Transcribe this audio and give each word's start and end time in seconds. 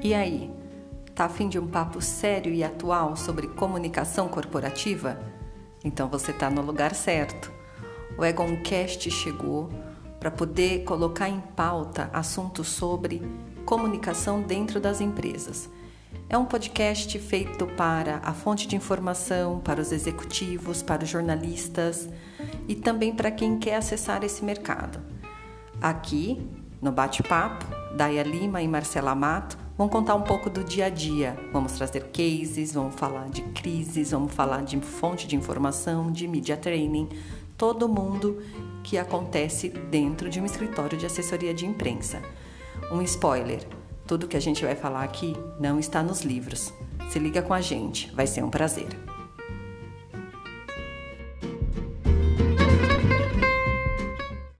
E 0.00 0.14
aí, 0.14 0.48
tá 1.12 1.24
a 1.24 1.28
fim 1.28 1.48
de 1.48 1.58
um 1.58 1.66
papo 1.66 2.00
sério 2.00 2.54
e 2.54 2.62
atual 2.62 3.16
sobre 3.16 3.48
comunicação 3.48 4.28
corporativa? 4.28 5.18
Então 5.84 6.08
você 6.08 6.32
tá 6.32 6.48
no 6.48 6.62
lugar 6.62 6.94
certo. 6.94 7.50
O 8.16 8.24
Egoncast 8.24 9.10
chegou 9.10 9.68
para 10.20 10.30
poder 10.30 10.84
colocar 10.84 11.28
em 11.28 11.40
pauta 11.40 12.08
assuntos 12.12 12.68
sobre 12.68 13.20
comunicação 13.64 14.40
dentro 14.40 14.78
das 14.78 15.00
empresas. 15.00 15.68
É 16.28 16.38
um 16.38 16.44
podcast 16.44 17.18
feito 17.18 17.66
para 17.66 18.20
a 18.22 18.32
fonte 18.32 18.68
de 18.68 18.76
informação, 18.76 19.58
para 19.58 19.80
os 19.80 19.90
executivos, 19.90 20.80
para 20.80 21.02
os 21.02 21.08
jornalistas 21.08 22.08
e 22.68 22.76
também 22.76 23.12
para 23.12 23.32
quem 23.32 23.58
quer 23.58 23.74
acessar 23.74 24.22
esse 24.22 24.44
mercado. 24.44 25.00
Aqui, 25.82 26.48
no 26.80 26.92
bate-papo, 26.92 27.66
Daya 27.96 28.22
Lima 28.22 28.62
e 28.62 28.68
Marcela 28.68 29.12
Mato 29.12 29.67
vão 29.78 29.88
contar 29.88 30.16
um 30.16 30.22
pouco 30.22 30.50
do 30.50 30.64
dia 30.64 30.86
a 30.86 30.88
dia. 30.88 31.38
Vamos 31.52 31.72
trazer 31.72 32.08
cases, 32.08 32.74
vamos 32.74 32.96
falar 32.96 33.28
de 33.28 33.42
crises, 33.42 34.10
vamos 34.10 34.34
falar 34.34 34.64
de 34.64 34.78
fonte 34.80 35.28
de 35.28 35.36
informação, 35.36 36.10
de 36.10 36.26
media 36.26 36.56
training, 36.56 37.08
todo 37.56 37.88
mundo 37.88 38.42
que 38.82 38.98
acontece 38.98 39.68
dentro 39.68 40.28
de 40.28 40.40
um 40.40 40.44
escritório 40.44 40.98
de 40.98 41.06
assessoria 41.06 41.54
de 41.54 41.64
imprensa. 41.64 42.20
Um 42.90 43.00
spoiler: 43.02 43.64
tudo 44.04 44.26
que 44.26 44.36
a 44.36 44.40
gente 44.40 44.64
vai 44.64 44.74
falar 44.74 45.04
aqui 45.04 45.36
não 45.60 45.78
está 45.78 46.02
nos 46.02 46.22
livros. 46.22 46.74
Se 47.08 47.20
liga 47.20 47.40
com 47.40 47.54
a 47.54 47.60
gente, 47.60 48.12
vai 48.14 48.26
ser 48.26 48.42
um 48.42 48.50
prazer. 48.50 49.17